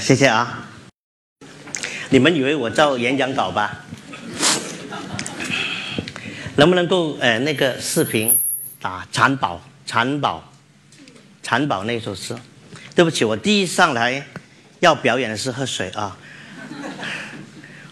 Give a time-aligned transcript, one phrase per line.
[0.00, 0.66] 谢谢啊！
[2.10, 3.84] 你们以为我照演讲稿吧？
[6.56, 8.38] 能不能够呃那个视频
[8.80, 10.52] 打蚕宝蚕宝
[11.42, 12.36] 蚕宝那首诗？
[12.94, 14.26] 对不起，我第一上来
[14.80, 16.16] 要表演的是喝水啊！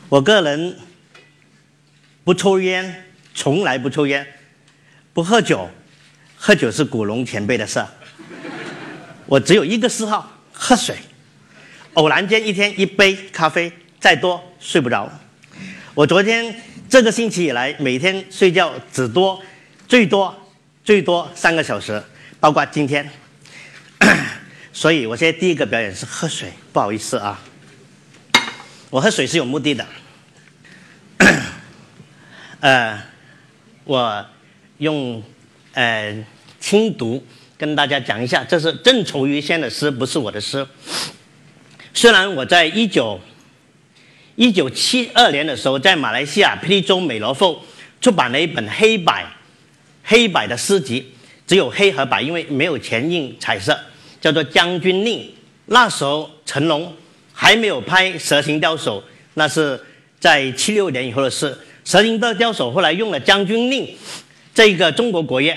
[0.08, 0.76] 我个人
[2.24, 4.26] 不抽烟，从来不抽烟，
[5.12, 5.68] 不喝酒，
[6.36, 7.84] 喝酒是古龙前辈的事。
[9.26, 10.96] 我只有一个嗜好，喝水。
[11.94, 15.10] 偶然间一天一杯咖啡，再多睡不着。
[15.94, 16.54] 我昨天
[16.88, 19.42] 这个星期以来，每天睡觉只多
[19.86, 20.34] 最多
[20.82, 22.02] 最多三个小时，
[22.40, 23.08] 包括今天。
[24.72, 27.38] 所以我现在第一个表演是喝水，不好意思啊。
[28.88, 29.86] 我喝水是有目的的。
[32.60, 33.02] 呃，
[33.84, 34.26] 我
[34.78, 35.22] 用
[35.74, 36.24] 呃
[36.58, 37.22] 轻读
[37.58, 40.66] 跟大家讲一下，这是郑愁予先的诗，不是我的诗。
[41.94, 43.20] 虽然我在一九
[44.36, 47.56] 一九七二年的时候，在马来西亚霹雳州美罗凤
[48.00, 49.26] 出版了一本黑白
[50.02, 51.12] 黑白的诗集，
[51.46, 53.78] 只有黑和白，因为没有钱印彩色，
[54.20, 55.20] 叫做《将军令》。
[55.66, 56.92] 那时候成龙
[57.32, 59.00] 还没有拍《蛇形刁手》，
[59.34, 59.80] 那是
[60.18, 61.52] 在七六年以后的事。
[61.84, 63.84] 《蛇形刁手》后来用了《将军令》
[64.54, 65.56] 这个中国国乐。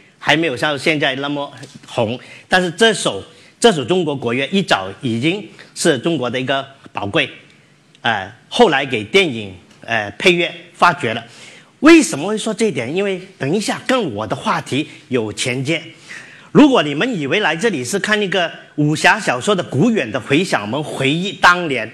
[0.23, 1.51] 还没有像现在那么
[1.87, 3.23] 红，但是这首
[3.59, 7.27] 这首中国国乐一早已经是中国的一个宝贵，
[8.01, 11.25] 呃，后来给电影呃配乐发掘了。
[11.79, 12.95] 为什么会说这一点？
[12.95, 15.81] 因为等一下跟我的话题有前接。
[16.51, 21.91] 如果你们以为来这里是看一个武侠小说的古远的回响，我们回忆当年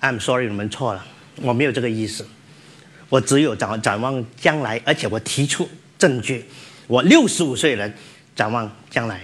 [0.00, 1.04] ，I'm sorry，你们错了，
[1.42, 2.26] 我没有这个意思，
[3.10, 5.68] 我只有展展望将来，而且我提出
[5.98, 6.46] 证据。
[6.88, 7.92] 我六十五岁人，
[8.34, 9.20] 展望将来。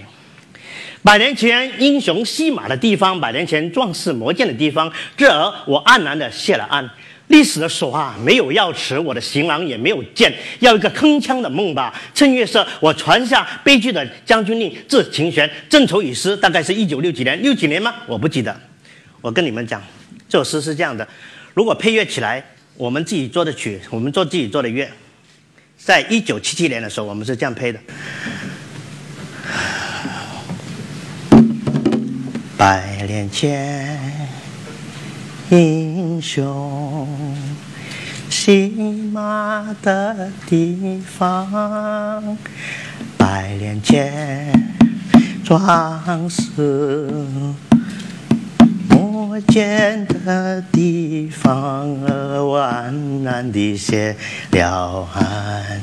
[1.01, 6.87] 百年前英雄戏马的地方，百年前壮士磨剑的地方，这儿我黯然的谢了案。
[7.27, 11.91] 历史的手啊，没有钥匙，我的行囊也没有剑，要一个铿锵的梦吧。
[12.13, 15.49] 趁月色，我传下悲剧的将军令，致秦玄。
[15.67, 17.95] 正愁已诗，大概是一九六几年，六几年吗？
[18.05, 18.55] 我不记得。
[19.21, 19.81] 我跟你们讲，
[20.29, 21.07] 这首诗是这样的：
[21.55, 22.45] 如果配乐起来，
[22.77, 24.87] 我们自己做的曲，我们做自己做的乐。
[25.85, 27.79] 在一九七七年的时候，我们是这样配的：
[32.57, 34.27] 百年前，
[35.49, 37.07] 英雄
[38.31, 38.69] 骑
[39.13, 42.35] 马的地方；
[43.15, 44.51] 百年前，
[45.43, 46.41] 壮士
[49.35, 51.89] 磨剑的地方，
[52.41, 54.15] 我安然地谢
[54.51, 55.81] 了案。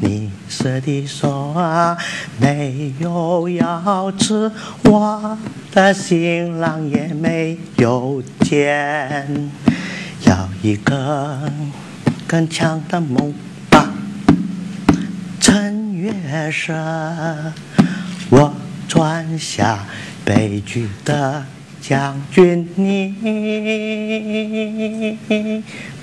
[0.00, 1.94] 你说的说啊，
[2.40, 4.50] 没有钥匙，
[4.84, 5.36] 我
[5.72, 9.50] 的新郎也没有见，
[10.24, 11.38] 要一个
[12.26, 13.34] 更强的梦
[13.68, 13.92] 吧。
[15.38, 16.14] 趁月
[16.50, 16.72] 色，
[18.30, 18.54] 我
[18.88, 19.84] 传下
[20.24, 21.44] 悲剧的
[21.88, 23.14] 将军令，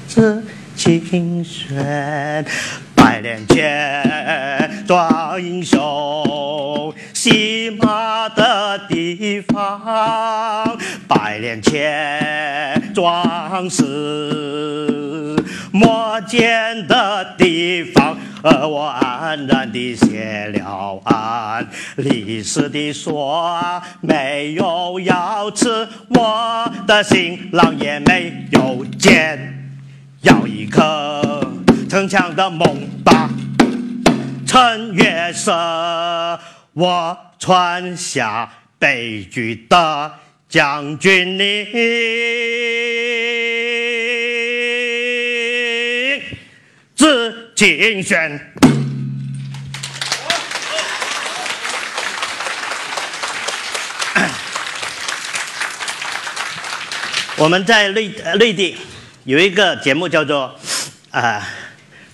[0.08, 0.42] 致
[0.78, 2.46] 秦玄。
[2.96, 4.02] 百年前，
[4.88, 15.36] 壮英雄骑马的地方；百年前，壮士
[15.74, 18.18] 磨剑的地方。
[18.44, 21.68] 而我安然地写了案。
[21.96, 24.64] 历史的说没有
[25.00, 29.72] 钥匙，我的新郎也没有剑，
[30.22, 31.22] 要一颗。
[31.90, 33.30] 逞强的梦吧，
[34.46, 36.40] 趁月色，
[36.74, 40.12] 我穿下悲剧的
[40.50, 41.68] 将军令，
[47.64, 48.28] 致秦玄。
[57.38, 58.78] 我们在内内地
[59.24, 60.54] 有一个节目叫做
[61.12, 61.48] 啊。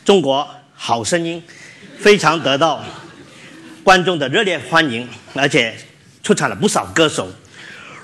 [0.06, 1.44] 中国好声音
[2.00, 2.86] 非常得到
[3.84, 5.75] 观众的热烈欢迎，而且
[6.22, 7.28] 出产了不少歌手。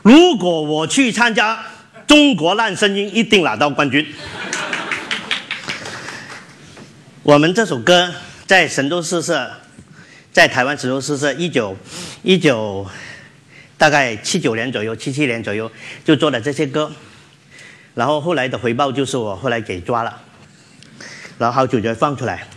[0.02, 1.64] 如果我去参加
[2.08, 4.04] 中国烂声音一定拿到冠军。
[7.26, 8.14] 我们这首歌
[8.46, 9.50] 在神州诗社，
[10.32, 11.76] 在台湾神州诗社，一九
[12.22, 12.86] 一九
[13.80, 15.72] 大概七九年左右，七七年左右
[16.04, 16.92] 就做了这些歌，
[17.96, 20.22] 然后后来的回报就是我后来给抓了，
[21.40, 22.48] 然后好久就放出来。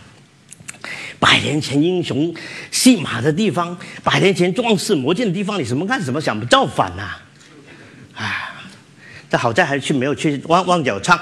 [1.19, 2.31] 百年前英雄
[2.69, 7.15] 戏马的地方，百年前壮士磨剑的地方，你什么干什么想造反呐？
[8.13, 8.61] 啊，
[9.31, 11.19] 这好在还去没有去旺旺角唱。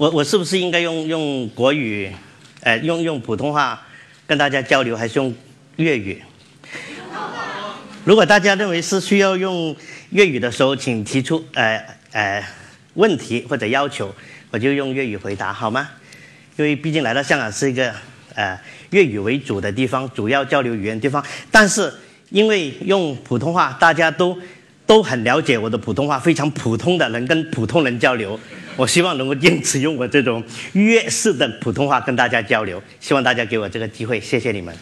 [0.00, 2.10] 我我是不是应该用用国语，
[2.62, 3.86] 呃，用用普通话
[4.26, 5.34] 跟大家交流，还是用
[5.76, 6.22] 粤语？
[8.04, 9.76] 如果大家认为是需要用
[10.08, 12.42] 粤语的时候，请提出呃呃
[12.94, 14.10] 问题或者要求，
[14.50, 15.90] 我就用粤语回答，好吗？
[16.56, 17.92] 因为毕竟来到香港是一个
[18.34, 18.58] 呃
[18.92, 21.22] 粤语为主的地方，主要交流语言地方。
[21.50, 21.92] 但是
[22.30, 24.38] 因为用普通话，大家都
[24.86, 28.40] 都很了解我的普通话，非常普通的能跟普通人交流。
[28.76, 32.82] 我希望能够坚持用我这种粤式的普通话跟大家交流。
[33.00, 34.74] 希望大家给我这个机会，谢谢你们。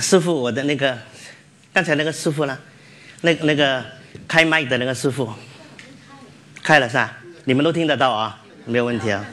[0.00, 0.98] 师傅，我的那个
[1.72, 2.58] 刚才那个师傅呢？
[3.20, 3.84] 那那个
[4.26, 5.32] 开麦的那个师傅。
[6.62, 7.18] 开了是吧？
[7.44, 9.24] 你们都听得到啊，没有问题啊。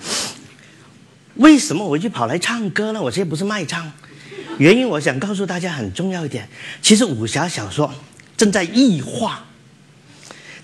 [1.35, 3.01] 为什么我就跑来唱歌呢？
[3.01, 3.91] 我这不是卖唱，
[4.57, 6.49] 原因我想告诉大家很重要一点。
[6.81, 7.93] 其实武侠小说
[8.35, 9.45] 正在异化，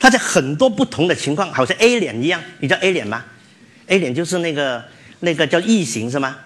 [0.06, 3.26] 它在很多不同的情况，好像 A 脸一样，你知道 A 脸吗
[3.88, 4.86] ？A 脸就是那个
[5.22, 6.38] 那个叫异形是吗？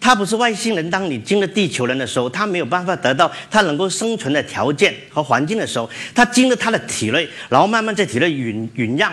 [0.00, 9.12] 他不是外星人，当你进了地球人的时候，他没有办法得到他能够生存的条件和环境的时候，他进了他的体内，然后慢慢在体内酝酝酿、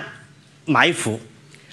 [0.65, 1.19] 埋伏，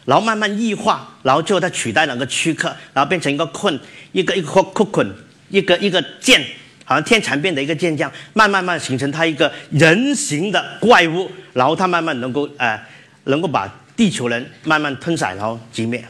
[0.05, 3.81] 然后慢慢异化，然后最后他取代两个躯壳，然后变成一个困，
[4.13, 5.15] 一个一个困困，
[5.49, 6.45] 一个一个剑，
[6.89, 12.83] 好像天蚕变的一个剑将，慢慢慢形成他一个人形的怪物，然后他慢慢能够呃，
[13.25, 16.03] 能够把地球人慢慢吞噬，然后击灭。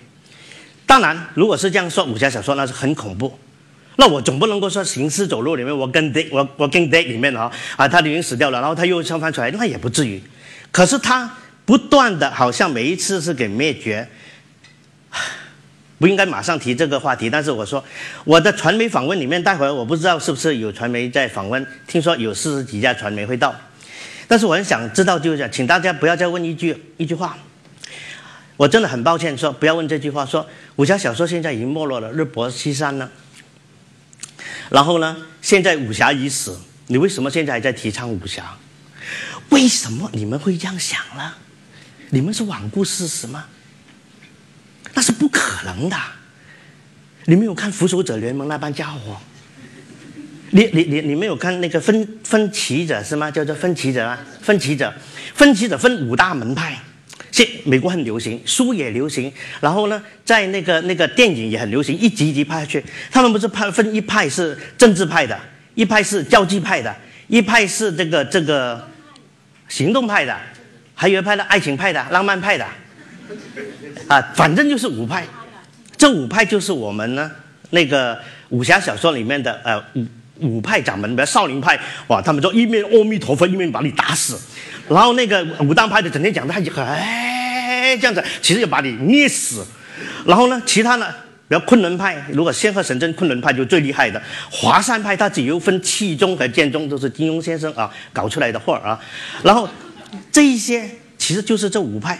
[0.86, 3.36] 当然，如果是这样说武侠小说，那是很恐怖。
[3.96, 10.22] 那我总不能够说《行尸走肉》里面我跟 d 我我跟 d 里面啊啊，他已经死掉了，然后他又生翻出来，那也不至于。
[10.70, 11.28] 可是他
[11.64, 14.08] 不断的，好像每一次是给灭绝。
[15.98, 17.84] 不应该马上提这个话题，但是我说
[18.24, 23.54] 我的传媒访问里面，待会儿我不知道是不是有传媒在访问，听说有四十几家传媒会到，
[24.26, 27.36] 但是我很想知道，就是请大家不要再问一句一句话。
[28.56, 30.26] 我真的很抱歉，说不要问这句话。
[30.26, 30.44] 说
[30.76, 33.08] 武侠小说现在已经没落了，日薄西山了。
[34.70, 36.58] 然后呢，现在武侠已死，
[36.88, 38.56] 你为什么现在还在提倡武侠？
[39.50, 41.34] 为什么你们会这样想呢？
[42.10, 43.46] 你们是罔顾事实吗？
[44.98, 45.96] 那是不可能的。
[47.26, 49.16] 你没有看《复仇者联盟》那帮家伙？
[50.50, 53.30] 你你你你没有看那个分分歧者是吗？
[53.30, 54.92] 叫做分歧者啊，分歧者，
[55.34, 56.76] 分歧者分五大门派。
[57.30, 62.84] 现美国很流行，书也流行，然后呢，在那个那个电影也很流行，一集一集拍下去。
[63.12, 65.38] 他们不是派分一派是政治派的，
[65.76, 66.92] 一派是交际派的，
[67.28, 68.88] 一派是这个这个
[69.68, 70.36] 行动派的，
[70.96, 72.66] 还有一派的爱情派的、浪漫派的，
[74.06, 75.26] 啊，反正就是五派。
[75.96, 77.30] 这五派就是我们呢
[77.70, 78.18] 那个
[78.50, 80.06] 武侠小说里面的呃五
[80.40, 84.38] 五派掌门，比如少林派，哇，他们说一面阿弥陀佛，一面把你打死。
[84.88, 89.66] 然后那个武当派的整天讲的他就哎这样子，其实要把你捏死。
[90.24, 91.12] 然后呢，其他呢，
[91.48, 94.22] 比如昆仑派，如果仙鹤神针，昆仑派就最厉害的。
[94.50, 98.98] 华山派它只有分气宗和剑宗，都是金庸先生啊搞出来的货啊。
[99.42, 99.68] 然后
[100.30, 102.16] 这一些其实就是这五派，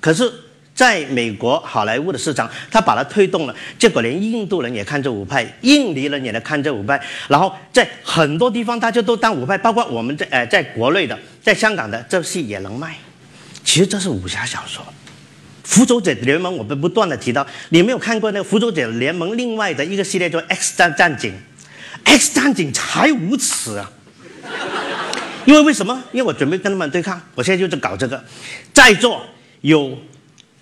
[0.00, 0.30] 可是
[0.76, 7.00] 在美国好莱坞的市场，他把它推动了，结果连印度人也看这五派，印尼人也来看这五派。
[7.26, 11.18] 然后在很多地方大家都当五派，包括我们在呃在国内的。
[11.42, 12.96] 在香港的这戏也能卖，
[13.62, 14.82] 其实这是武侠小说，
[15.62, 21.32] 《复仇者联盟》我们不断的提到，你没有看过那个《复仇者联盟》另外的一个系列叫《X 战战警》
[22.02, 23.88] ，X 战警才无耻啊！
[25.44, 26.02] 因为为什么？
[26.10, 28.20] 因为我准备跟他们对抗，我现在就是搞这个，
[28.72, 29.24] 在座
[29.60, 29.96] 有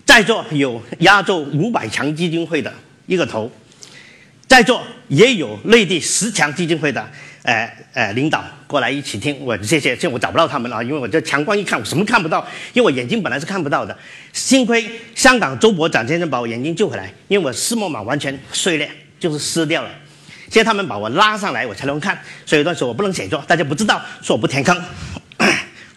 [0.04, 2.73] 在座有亚洲五百强基金会的
[3.06, 3.50] 一个头，
[4.46, 7.06] 在座也有内地十强基金会的。
[7.44, 9.90] 哎哎，领导过来一起听，我谢谢。
[9.90, 12.40] 现在我找不到他们了，因为我这强光一看，我什么看不到，
[12.73, 13.94] 因为我眼睛本来是看不到的。
[14.32, 14.82] 幸亏
[15.14, 19.90] 香港周伯展先生把我眼睛救回来，因为我视网膜完全碎裂，就是撕掉了。
[20.50, 22.18] 现在他们把我拉上来，我才能看。
[22.46, 24.82] 所以有段时候我不能写作，大家不知道，说我不填坑。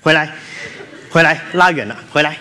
[0.01, 0.29] 回来，
[1.09, 2.35] 回来，拉远了，回来。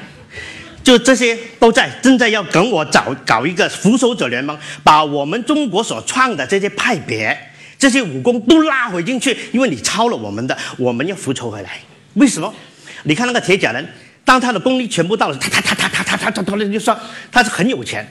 [0.86, 7.36] 就这些都在正在要跟我找搞一个复仇者联盟，把我们中国所创的这些派别。
[7.76, 11.80] 这些武功都拉回进去，因为你抄了我们的，我们要复仇回来。
[12.14, 12.54] 为什么？
[13.02, 13.84] 你看那个铁甲人，
[14.24, 16.96] 当他的功力全部到了，他他他他他他他他他就说
[17.32, 18.06] 他是很有钱。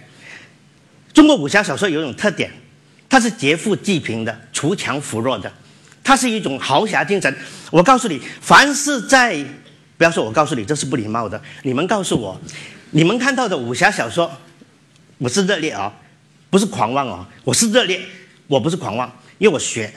[1.14, 2.52] 中国武侠小说有一种特点，
[3.08, 5.50] 它是劫富济贫的，锄强扶弱的，
[6.04, 7.34] 它是一种豪侠精神。
[7.72, 9.42] 我告诉你，凡是在
[9.98, 11.42] 不要说我告诉你，这是不礼貌的。
[11.64, 12.40] 你们告诉我，
[12.92, 14.32] 你们看到的武侠小说，
[15.18, 15.94] 我是热烈啊，
[16.50, 18.02] 不是狂妄啊，我是热烈，
[18.48, 19.94] 我不是狂妄，因为我学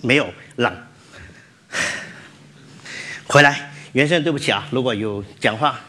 [0.00, 0.26] 没有
[0.56, 0.72] 冷。
[3.26, 5.80] 回来，袁先生，对不起啊，如果有讲话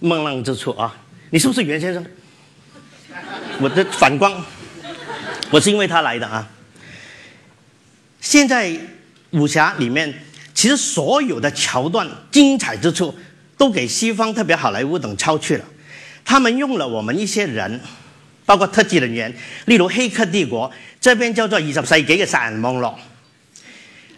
[0.00, 0.96] 孟浪之处啊，
[1.30, 2.04] 你是不是袁先生？
[3.60, 4.44] 我的反光，
[5.50, 6.48] 我是因为他来的啊。
[8.20, 8.76] 现在
[9.30, 10.12] 武侠里面，
[10.58, 13.14] 其实所有的桥段精彩之处，
[13.56, 15.64] 都给西方特别好莱坞等抄去了。
[16.24, 17.80] 他们用了我们一些人，
[18.44, 19.32] 包括特技人员，
[19.66, 20.68] 例如《黑客帝国》
[21.00, 22.92] 这边叫做二十世紀嘅殺人網絡。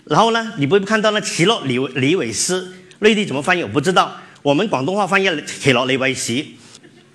[0.04, 6.42] 然后呢，你不会看到那奇洛李李伟斯，内地怎么翻译我不知道，我们广东话翻译奇洛李伟斯。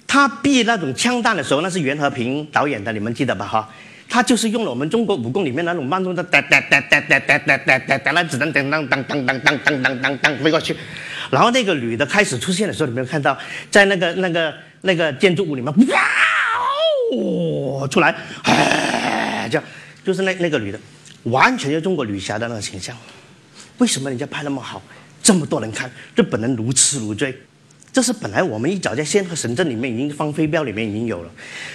[0.06, 3.48] 他避那种枪弹的时候，那是袁和平导演的，你们记得吧？
[3.48, 3.74] 哈，
[4.08, 10.76] 他就是用了我们中国武功里面那种慢动作，哒哒哒哒哒哒哒哒哒哒，那子弹当当当当当当当当当当飞过去。
[11.32, 13.38] 然后那个女的开始出现的时候，你没有看到，
[13.70, 16.00] 在那个那个那个建筑物里面，哇
[17.14, 19.64] 哦出来，哎，这样
[20.04, 20.80] 就是那那个女的，
[21.24, 22.96] 完全就中国女侠的那个形象。
[23.80, 24.82] 为什么人家拍那么好，
[25.22, 27.36] 这么多人看，日本人如痴如醉？
[27.96, 31.32] 这是本来我们一早在《仙鹤神阵》里面已经放飞镖里面已经有了，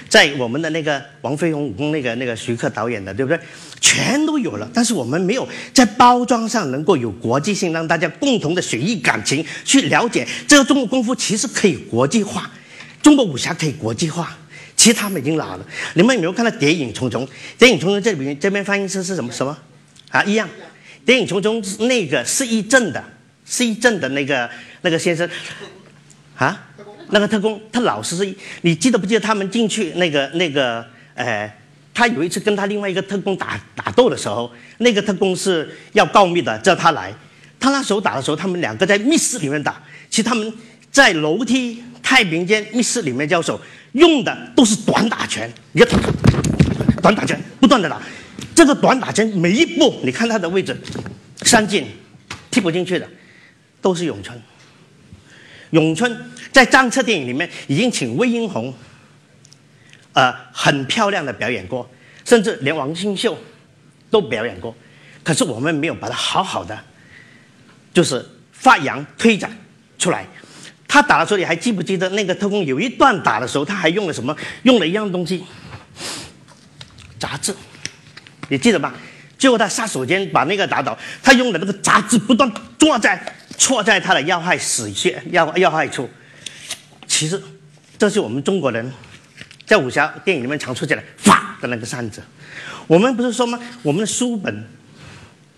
[0.06, 3.40] 在我们的那个王飞鸿武功那个那个徐克导演的，对不对？
[3.80, 12.50] 全都有了，但是我们没有在包装上能够有国际性，让大家共同的血液感情去了解这个中国功夫其实可以国际化，
[13.00, 14.36] 中国武侠可以国际化。
[14.76, 17.26] 其实他们已经老了，你们有没有看到《谍影重重》？
[17.58, 19.56] 《谍影重重》这边这边翻译是是什么什么
[20.10, 20.22] 啊？
[20.24, 20.46] 一样，
[21.06, 23.02] 《谍影重重》那个是一阵的，
[23.46, 24.50] 是一阵的那个
[24.82, 25.26] 那个先生。
[26.40, 26.58] 啊，
[27.10, 30.82] 那个特工，他老是是，你记得不记得他们进去那个那个，
[31.14, 31.52] 呃，
[31.92, 37.12] 他有一次跟他另外一个特工打打斗的时候，那个特工是要告密的，叫他来。
[37.58, 40.50] 他那时候打的时候，他们两个在密室里面打，其实他们
[40.90, 43.60] 在楼梯、太平间、密室里面交手，
[43.92, 45.52] 用的都是短打拳。
[45.72, 46.00] 你看，
[47.02, 48.00] 短打拳不断的打，
[48.54, 50.74] 这个短打拳每一步，你看他的位置，
[51.42, 51.86] 三进
[52.50, 53.06] 踢不进去的，
[53.82, 54.40] 都是咏春。
[55.70, 56.16] 咏春
[56.52, 58.74] 在张彻电影里面已经请魏英红，
[60.12, 61.88] 呃，很漂亮的表演过，
[62.24, 63.38] 甚至连王星秀
[64.10, 64.74] 都表演过，
[65.22, 66.78] 可是我们没有把它好好的，
[67.94, 69.56] 就是发扬推展
[69.98, 70.26] 出来。
[70.88, 74.36] 他打的时候，你还记不记得那个特工有一段打的时候，他还用了什么？
[74.64, 75.44] 用了一样东西，
[77.16, 77.54] 杂志，
[78.48, 78.92] 你记得吧？
[79.38, 83.36] 最后他杀手锏把那个打倒，他用的那个杂志不断抓在。
[83.60, 86.08] 错在他的要害死穴要要害处，
[87.06, 87.40] 其实
[87.98, 88.90] 这是我们中国人
[89.66, 92.22] 在武侠电影里面常出现的“法”的那个扇子。
[92.86, 93.60] 我们不是说吗？
[93.82, 94.64] 我们的书本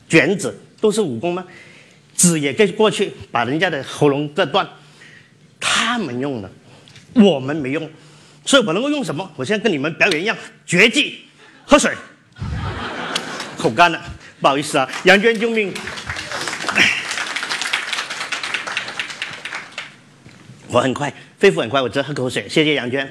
[0.08, 1.44] 卷子都是武功吗？
[2.16, 4.68] 纸也可以过去把人家的喉咙割断，
[5.60, 6.50] 他们用的，
[7.14, 7.88] 我们没用，
[8.44, 9.30] 所以我能够用什么？
[9.36, 11.20] 我现在跟你们表演一样绝技，
[11.64, 11.94] 喝水，
[13.56, 14.02] 口干了，
[14.40, 15.72] 不好意思啊，杨娟救命。
[20.72, 22.48] 我很快，恢复很快，我只喝口水。
[22.48, 23.06] 谢谢杨娟。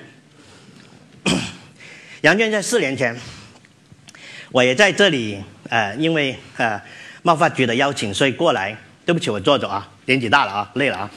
[2.22, 3.16] 杨娟在四年前，
[4.52, 5.40] 我也在这里，
[5.70, 6.82] 呃，因为呃
[7.22, 8.76] 贸发局的邀请，所以过来。
[9.04, 11.12] 对不起，我坐着啊，年纪大了啊，累了啊。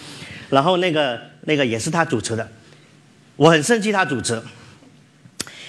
[0.48, 2.50] 然后那个那个也是他主持的，
[3.36, 4.42] 我很生气他主持，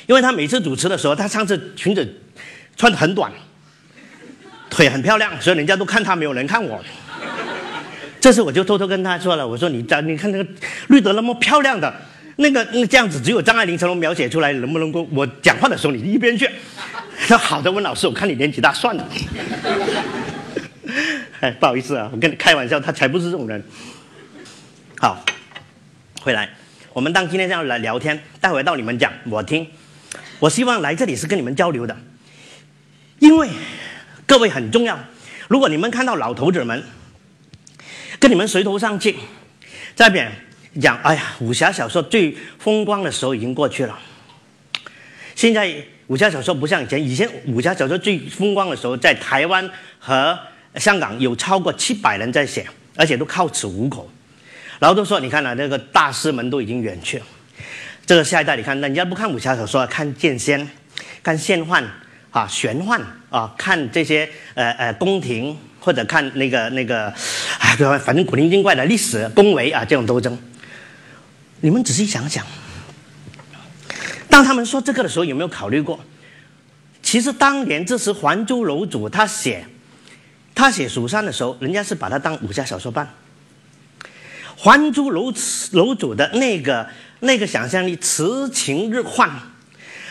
[0.07, 2.21] 因为他每次主持的时候，他上次裙子
[2.77, 3.31] 穿的很短，
[4.69, 6.83] 腿很漂亮，所以人家都看他，没有人看我。
[8.25, 10.49] 这次我就偷偷跟他说了，我说你张，你看那个
[10.87, 11.93] 绿德那么漂亮的，
[12.37, 16.49] 那个那这样子，只有张爱玲才能描写出来，能不能够我讲话的时候你一边去？
[17.19, 19.07] 说好的，温老师，我看你年纪大，算了。
[21.39, 23.63] 哎，不好意思啊，我跟你开玩笑，他才不是这种人。
[24.97, 25.23] 好，
[26.23, 26.49] 回来，
[26.93, 29.67] 我们当今天这样来聊天，待会到你们讲，我听。
[30.39, 31.95] 我希望来这里是跟你们交流的，
[33.19, 33.49] 因为
[34.25, 34.97] 各位很重要。
[35.47, 36.83] 如果你们看到老头子们。
[38.25, 39.15] 跟你们垂头丧气，
[39.93, 40.31] 再边
[40.81, 43.99] 讲，哎呀，武侠小说最风光的时候已经过去了。
[45.35, 45.71] 现在
[46.07, 50.35] 武侠小说不像以前，以前武侠小说最风光的时候，在台湾和
[50.77, 52.65] 香港有超过七百人在写，
[52.95, 54.09] 而且都靠此糊口。
[54.79, 57.25] 然后都说，你看啊，那个大师们都已经远去了。
[58.07, 60.67] 这个下一代，你看，人家不看武侠小说，看剑仙，
[61.21, 61.83] 看仙幻，
[62.31, 67.13] 啊玄幻啊，看这些呃呃宫廷或者看那个那个，
[67.59, 70.35] 哎，反正古灵精怪的历史恭维啊这种斗争，
[71.61, 72.43] 你们仔细想想，
[74.27, 75.99] 当他们说这个的时候，有没有考虑过？
[77.03, 79.67] 其实当年这是《还珠楼主》，他写
[80.55, 83.07] 他写蜀山的时候，人家是把它当武侠小说办。
[84.57, 85.31] 《还珠楼
[85.73, 86.87] 楼主》的那个
[87.19, 89.29] 那个想象力，痴情日换，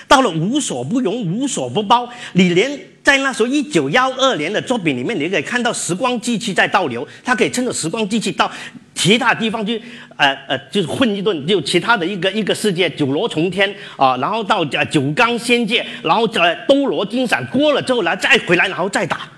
[0.06, 2.08] 到了无所不容、无所不包。
[2.34, 8.50] 你连在那时候一九幺二年的作品里面，你可以看到时光机器在倒流，他可以趁着时光机器到
[8.94, 9.80] 其他地方去，
[10.16, 19.28] 呃呃，就是混一顿，就其他的一个一个世界，九罗重天啊，然后到呃九江仙界，然后在兜罗金闪过了之后来再回来，然后再打。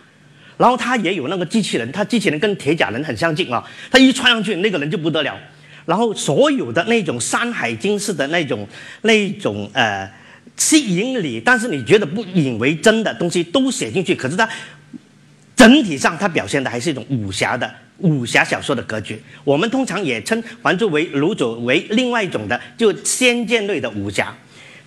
[0.56, 5.36] 然后他也有那个机器人，他机器人跟铁甲人很相近啊，他一穿上去，那个人就不得了。
[5.84, 8.66] 然后所有的那种《山海经》式的那种、
[9.02, 10.08] 那种呃
[10.56, 14.14] 吸引你，但是你觉得不引为真的东西都写进去。
[14.14, 14.48] 可是它
[15.54, 19.20] 整体上，它表现的还是一种武侠的武侠小说的格局。
[19.44, 24.34] 我们通常也称《还珠为卢祖为另外一种的，就仙剑类的武侠。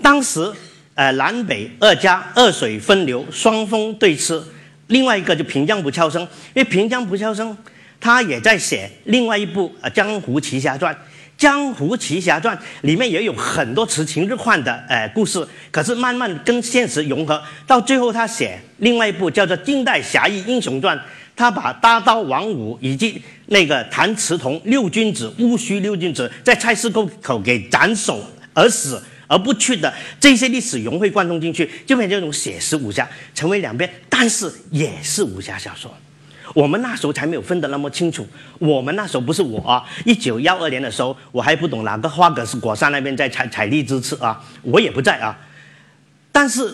[0.02, 0.52] 当时
[0.96, 4.42] 呃南北二家二水分流，双峰对峙。
[4.88, 6.22] 另外一个就平江不悄声，
[6.54, 7.56] 因为平江不悄声，
[8.00, 10.94] 他也在写另外一部《呃江湖奇侠传》。
[11.40, 20.98] 《江湖奇侠传》里面也有很多痴情日换的呃故事，可是慢慢跟现实融合，到最后他写另外一部叫做《近代侠义英雄传》，
[21.38, 28.22] 他把大刀王五以及那个谭嗣同六君子戊戌六君子在菜市口口给斩首
[28.54, 29.02] 而死。
[29.32, 35.96] 而不去的这些历史融会贯通进去，就变成这种写实武侠，成为两边，但是也是武侠小说。
[36.54, 38.28] 我们那时候才没有分得那么清楚。
[38.60, 45.38] 我们那时候不是我啊，一九幺二年的时候，我还不懂哪个花格是果山那边在采采荔枝吃啊，我也不在啊。
[46.32, 46.74] 但是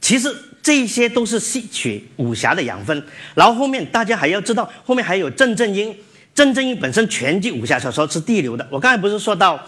[0.00, 3.04] 其实这些都是吸取武侠的养分，
[3.34, 5.96] 然后后面大家还要知道，后面还有郑正英。
[6.36, 8.64] 郑正英本身全集武侠小说是第一流的。
[8.70, 9.60] 我刚才不是说到。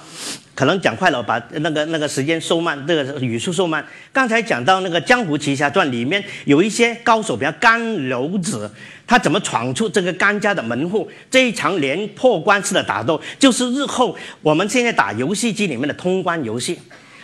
[0.54, 3.86] 可能讲快了，把那个那个时间收慢，这个语速收慢。
[4.12, 8.68] 刚才讲到那个《江湖奇侠传》里面有一些高手，比如甘柔子，
[9.06, 11.08] 他怎么闯出这个甘家的门户？
[11.30, 16.76] 这一场连破关式的打斗，就是日后我们现在打游戏机里面的通关游戏。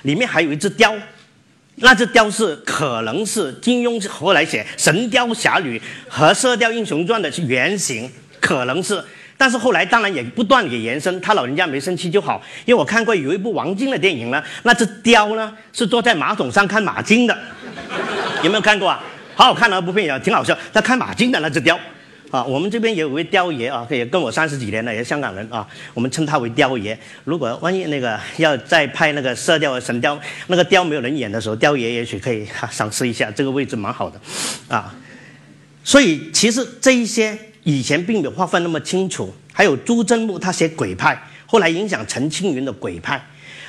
[0.03, 0.95] 里面还有一只雕，
[1.75, 5.77] 那只雕是可能是金庸后来写《神雕侠侣》
[6.09, 9.03] 和《射雕英雄传》的原型，可能是。
[9.37, 12.41] 但是后来当然也不断给延伸，他老人家没生气就好。
[12.65, 17.37] 因为我看过有一部王晶的电影呢，那只雕呢是坐在马桶上看马经的，
[18.43, 19.03] 有没有看过啊？
[19.35, 20.57] 好好看啊，部片也挺好笑。
[20.73, 21.77] 他看马经的那只雕，
[22.31, 26.97] 啊，我们这边也有位雕爷啊，也跟我三十几年了，也是香港人啊，我们称他为雕爷。
[27.25, 30.17] 如果万一那个要再拍那个射雕神雕，
[30.47, 34.21] 那个雕没有人演的时候，雕爷也许可以赏识一下，这个位置蛮好的，
[34.69, 34.95] 啊。
[35.83, 37.37] 所以其实这一些。
[37.65, 43.21] 以前并没有划分那么清楚，还有朱真木他写鬼派，后来影响陈青云的鬼派，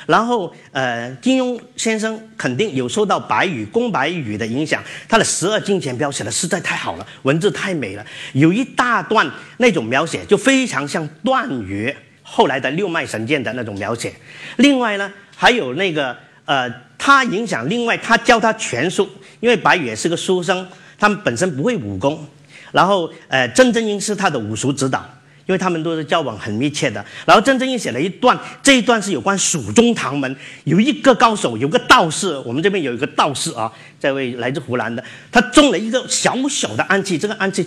[0.06, 8.04] 然后呃金庸先生肯定有受到白羽宫白羽的影响，他的《十二金钱镖》写的实在太好了，文字太美了，
[8.34, 14.12] 有一大段那种描写就非常像段誉后来的六脉神剑的那种描写。
[14.56, 19.08] 另外呢，还有那个呃他影响，另外他教他拳术，
[19.40, 22.26] 因为白羽也是个书生，他们本身不会武功。
[22.72, 25.04] 然后，呃，郑正英是他的武术指导，
[25.46, 27.04] 因为他们都是交往很密切的。
[27.24, 37.64] 然后，郑正英写了一段，这一段是有关蜀中唐门，有一个高手，有个道士，我们这边有一个道士啊，这位来自湖南的，他中了一个小小的暗器，这个暗器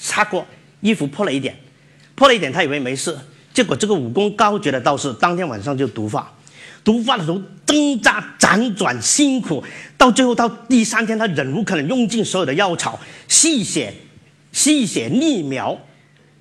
[0.00, 0.46] 擦过
[0.80, 1.54] 衣服破了一点，
[2.14, 3.18] 破了一点，他以为没事，
[3.52, 6.32] 结果这个武功高绝的道士当天晚上就毒发，
[6.84, 9.62] 毒发的时候挣扎辗转辛苦，
[9.98, 13.92] 到最后到第三天，他忍无可忍，用尽所有的药草，细写。
[14.56, 15.78] 细写逆描，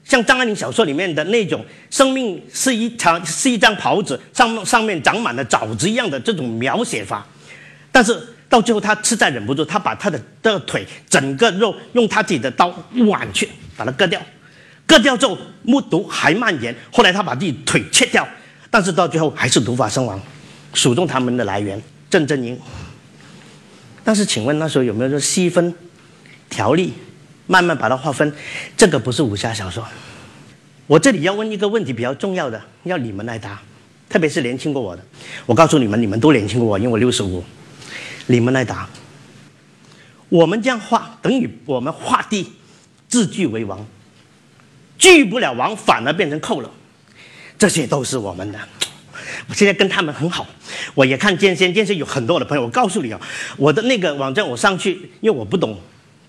[0.06, 7.28] 像张爱玲小说里面的那种生命是一场是一张袍子，上上面长满了枣子一样的这种描写法，
[7.92, 14.22] 但是到最后他实在忍不住，他把他的的腿整个肉用他自己的刀剜去，把它割掉，
[14.88, 18.26] 割掉之后木毒还蔓延，后来他把自己腿切掉，
[18.72, 20.18] 但是到最后还是毒发身亡。
[20.74, 22.58] 蜀中唐门的来源郑正英，
[24.06, 25.74] 但是请问那时候有没有说细分
[26.50, 26.94] 条例？
[27.48, 28.34] 慢慢把它划分，
[28.76, 29.86] 这个不是武侠小说。
[30.88, 33.62] 我这里要问一个问题，比较重要的，要你们来答，
[34.10, 35.04] 特别是年轻过我的。
[35.46, 37.44] 我告诉你们，你们都年轻过我，因为我六十五。
[38.28, 38.90] 你们来答。
[40.30, 42.52] 我们这样画，等于我们画地
[43.08, 43.86] 自居为王，
[44.98, 46.72] 据不了王，反而变成寇了。
[47.58, 48.60] 这些都是我们的。
[49.48, 50.48] 我现在跟他们很好，
[50.96, 52.64] 我也看剑仙，剑仙有很多的朋友。
[52.64, 53.22] 我告诉你啊，
[53.58, 55.80] 我的那个网站我上去，因为我不懂，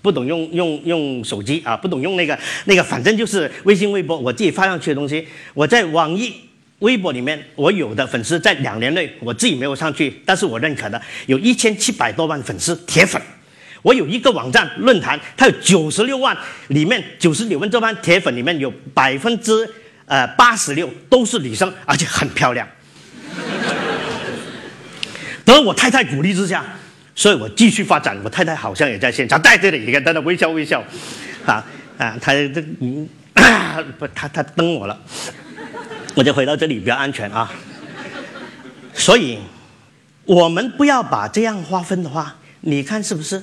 [0.07, 6.33] 不懂用用用手机啊，不懂用那个那个，反正就是微信、微博，我自己发上去的东西，我在网易。
[6.79, 13.21] 微博里面，我有的粉丝在两年内我自己没有上去，但是我认可的有一千七百多万粉丝铁粉。
[13.81, 19.67] 我有一个网站论坛，它有九十六万，里面九十六万这帮铁粉里面有百分之
[20.05, 22.67] 呃八十六都是女生，而且很漂亮。
[25.43, 26.63] 得我太太鼓励之下，
[27.17, 28.15] 所以我继续发展。
[28.23, 30.81] 我太太好像也在现场，在这里，你看，在那微笑微笑，
[31.45, 31.65] 啊
[31.97, 33.09] 啊，她这嗯
[33.97, 34.97] 不， 她她登我了。
[36.13, 37.51] 我就回到这里比较安全啊，
[38.93, 39.39] 所以，
[40.25, 43.41] 我们不要把这样划分的话，你看是不是？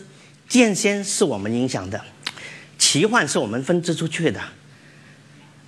[0.48, 2.00] 剑仙是我们影响的，
[2.78, 4.40] 奇幻是我们分支出去的，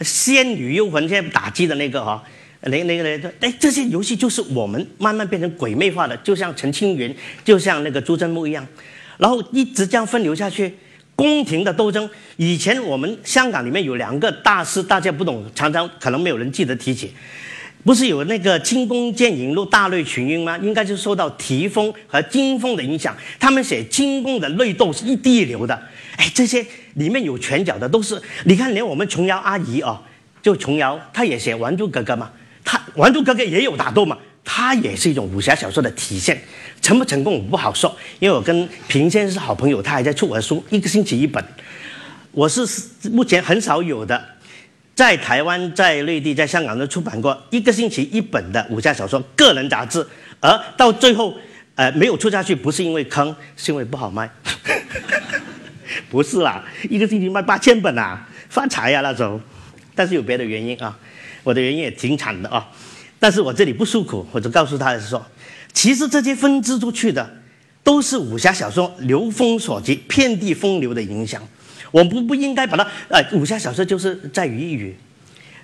[0.01, 2.23] 仙女幽魂现在打击的那个哈，
[2.62, 7.14] 那个那个，哎，这些游戏就是我们慢慢变成鬼魅化的，就像陈青云，
[7.45, 8.66] 就像那个朱振木一样，
[9.19, 10.75] 然后一直这样分流下去。
[11.14, 17.11] 宫廷的斗争，以前我们香港里面有两个大师，大家不懂，常常可能没有人记得提起。
[17.85, 20.59] 不是有那个清宫剑影录大内群英吗？
[20.59, 25.81] 应该是受到提风和金风的影响，他们写清宫的内斗是一滴一流的。
[26.16, 26.62] 哎，这些
[26.95, 30.03] 里面有拳脚的都是，你看连我们琼瑶阿姨啊，
[30.42, 32.31] 就琼瑶，她也写《还珠格格》嘛，
[32.66, 34.18] 他《还珠格格》也有打斗嘛。
[34.48, 36.40] 它也是一种武侠小说的体现，
[36.81, 41.44] 成不成功我不好说，因为我跟平先生是好朋友，他还在出我的书，一个星期一本。
[42.31, 42.64] 我是
[43.11, 44.24] 目前很少有的，
[44.94, 50.07] 在台湾、在内地、在香港都出版过一个星期一本的武侠小说个人杂志，
[50.38, 51.37] 而到最后，
[51.74, 54.31] 呃，没有出下去，不是因为坑，是因为不好卖。
[56.09, 59.40] 不是啦，一个星期卖八千本啊，发财呀那种。
[59.92, 60.96] 但是有别的原因啊，
[61.46, 62.68] 我的原因也挺惨的啊。
[63.20, 65.24] 但是我这里不诉苦，我就告诉他是说，
[65.72, 67.30] 其实这些分支出去的，
[67.85, 71.40] 都是武侠小说流风所及、遍地风流的影响。
[71.92, 74.96] 我们不不应该把它，呃，武侠小说就是在于一隅，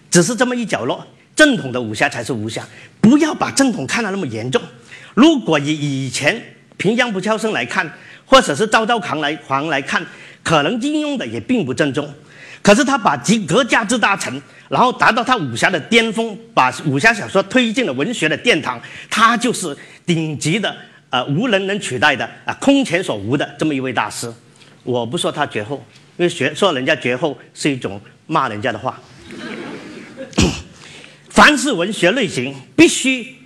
[0.09, 1.05] 只是这么一角落。
[1.35, 2.65] 正统的武侠才是武侠，
[3.01, 4.63] 不要把正统看得那么严重。
[5.15, 6.41] 如果以以前
[6.77, 7.91] 平江不悄声来看，
[8.25, 10.07] 或者是赵昭康来狂来看，
[10.43, 12.09] 可能金庸的也并不正宗。
[12.63, 20.75] 可是他把集各家之大成，然后达到他武侠的巅峰，把武侠小说推进了文学的殿堂，他就是顶级的，
[21.11, 24.33] 呃，无人能取代的，啊，空前所无的这么一位大师。
[24.85, 25.85] 我不说他绝后，
[26.17, 29.01] 因为学说人家绝后是一种骂人家的话。
[31.31, 33.37] 凡是文学类型，必须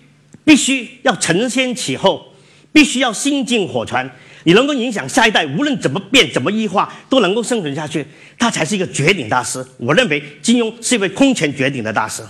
[0.45, 2.35] 必须要承先启后，
[2.73, 4.11] 必须要心静火传。
[4.47, 8.07] 你能够影响下一代，无论怎么变、怎么异化，都能够生存下去，
[8.39, 9.65] 他才是一个绝顶大师。
[9.77, 12.23] 我认为金庸是一位空前绝顶的大师，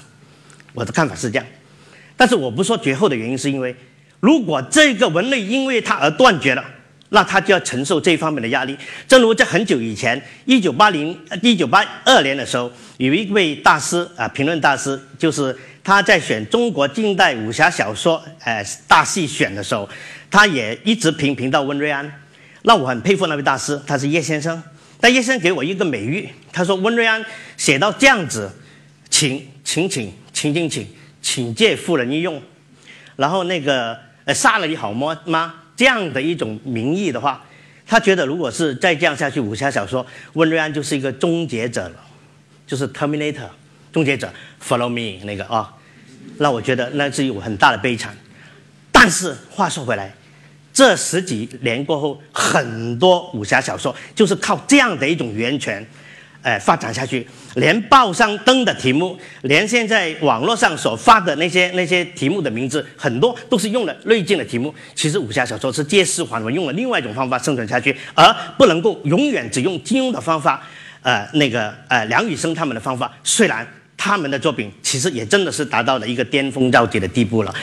[0.73, 1.47] 我的看法是这样。
[2.17, 3.77] 但是我不说绝后的原因，是因为
[4.21, 6.65] 如果这个文类因为他而断绝了，
[7.11, 8.75] 那他就要承受这方面的压力。
[9.07, 19.87] 正如在很久以前，一九八零、一九八二年的时候，有一位大师啊，评论大师，就是他在选中国近代武侠小说，呃，大戏选的时候。
[20.31, 22.21] 他也一直评评到温瑞安，
[22.63, 24.63] 那我很佩服那位大师，他是叶先生。
[24.99, 27.25] 但叶先生给我一个美誉，他说温瑞安
[27.57, 28.51] 写到这样子，
[29.11, 30.87] 请请请请请请
[31.21, 32.41] 请借夫人一用，
[33.17, 37.45] 然后那个呃杀了你好吗吗这样的一种名义的话，
[37.87, 41.97] 他觉得如果是再这样下去，武侠小说温瑞安就是一个终结者了，
[42.67, 43.49] 就是 Terminator
[43.93, 44.33] 终结者
[44.67, 45.73] ，Follow me 那个啊，
[46.39, 48.17] 那我觉得那是有很大的悲惨。
[48.99, 50.11] 但是话说回来，
[50.73, 55.87] 这十几年过后，很多武侠小说就是靠这样的一种源泉，
[56.41, 57.29] 哎，发展下去。
[57.57, 64.75] 连报上登的题目，连现在网络上所发的那些那些题目的名字，很多都是用了内镜的题目。
[64.95, 70.67] 其实武侠小说是借尸还魂，用了另外一种方法生存下去，而不能够永远只用金庸的方法，
[71.03, 73.15] 呃，那个呃梁羽生他们的方法。
[73.23, 77.55] 虽然他们的作品其实也真的是达到了一个巅峰造极的地步了。